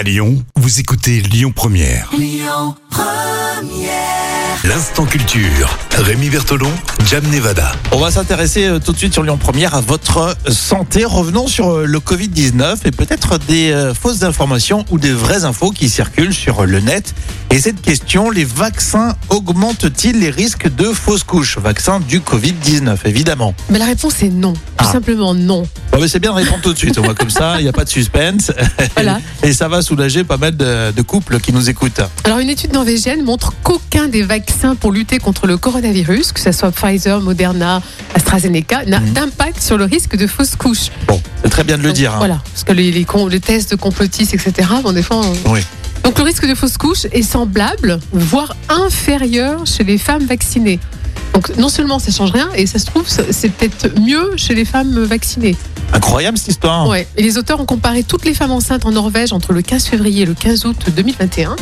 [0.00, 2.10] À Lyon, vous écoutez Lyon Première.
[4.64, 5.76] L'instant culture.
[5.98, 6.70] Rémi Bertolon,
[7.06, 7.72] Jam Nevada.
[7.92, 11.04] On va s'intéresser euh, tout de suite sur Lyon Première à votre santé.
[11.04, 15.70] Revenons sur euh, le Covid-19 et peut-être des euh, fausses informations ou des vraies infos
[15.70, 17.14] qui circulent sur le net.
[17.50, 21.58] Et cette question, les vaccins augmentent-ils les risques de fausses couches?
[21.58, 23.54] Vaccin du Covid-19, évidemment.
[23.68, 24.54] Mais la réponse est non.
[24.54, 24.92] Tout Ah.
[24.92, 25.66] simplement non.
[26.00, 26.98] Mais c'est bien de répondre tout de suite.
[26.98, 28.50] On voit comme ça, il n'y a pas de suspense.
[28.94, 29.20] Voilà.
[29.42, 32.00] Et ça va soulager pas mal de, de couples qui nous écoutent.
[32.24, 36.52] Alors, une étude norvégienne montre qu'aucun des vaccins pour lutter contre le coronavirus, que ce
[36.52, 37.80] soit Pfizer, Moderna,
[38.14, 39.12] AstraZeneca, n'a Mhm.
[39.12, 40.88] d'impact sur le risque de fausses couches.
[41.06, 42.12] Bon, c'est très bien de le Donc, dire.
[42.14, 42.18] hein.
[42.18, 42.40] Voilà.
[42.52, 45.20] Parce que les, les, con- les tests de complotistes, etc., bon, des fois.
[45.46, 45.60] on- Oui.
[46.04, 50.80] Donc, le risque de fausses couches est semblable, voire inférieur chez les femmes vaccinées.
[51.34, 54.64] Donc, non seulement ça change rien, et ça se trouve, c'est peut-être mieux chez les
[54.64, 55.56] femmes vaccinées.
[55.92, 56.88] Incroyable cette histoire.
[56.88, 57.06] Ouais.
[57.16, 60.22] Et les auteurs ont comparé toutes les femmes enceintes en Norvège entre le 15 février
[60.22, 61.56] et le 15 août 2021.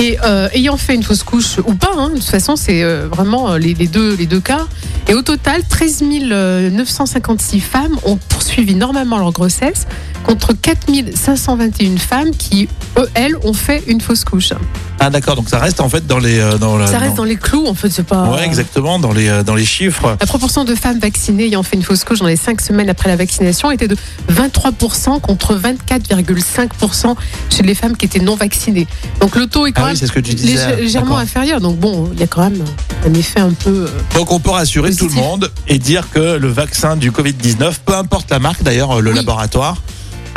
[0.00, 3.06] Et euh, ayant fait une fausse couche ou pas, hein, de toute façon, c'est euh,
[3.08, 4.66] vraiment euh, les, les deux, les deux cas.
[5.08, 9.86] Et au total, 13 956 femmes ont poursuivi normalement leur grossesse
[10.24, 12.68] contre 4 521 femmes qui,
[12.98, 14.52] eux, elles, ont fait une fausse couche.
[14.98, 16.38] Ah d'accord, donc ça reste en fait dans les...
[16.38, 18.30] euh, Dans la- Ça reste dans les clous, en fait, c'est pas.
[18.30, 20.16] Ouais, exactement, dans les, euh, dans les chiffres.
[20.18, 23.10] La proportion de femmes vaccinées ayant fait une fausse couche dans les 5 semaines après
[23.10, 23.96] la vaccination était de
[24.32, 27.14] 23% contre 24,5%
[27.50, 28.86] chez les femmes qui étaient non vaccinées.
[29.20, 30.56] Donc le taux est quand Oui, même c'est ce que tu disais.
[30.56, 31.60] lég- légèrement inférieur.
[31.60, 32.64] Donc bon, il y a quand même
[33.06, 33.86] un effet un peu.
[33.88, 35.08] euh, Donc on peut rassurer Positif.
[35.08, 39.00] tout le monde et dire que le vaccin du Covid-19, peu importe la marque d'ailleurs,
[39.00, 39.16] le Oui.
[39.16, 39.76] laboratoire,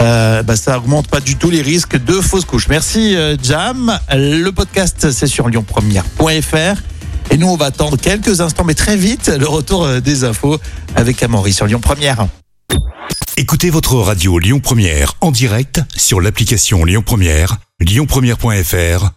[0.02, 2.68] euh, bah, ça augmente pas du tout les risques de fausses couches.
[2.68, 4.00] Merci euh, Jam.
[4.14, 6.82] Le podcast c'est sur lyonpremière.fr
[7.32, 10.60] et nous on va attendre quelques instants mais très vite le retour euh, des infos
[10.96, 12.28] avec Amaury sur Lyon Première.
[13.38, 19.17] Écoutez votre radio Lyon Première en direct sur l'application Lyon Première, lyonpremière.fr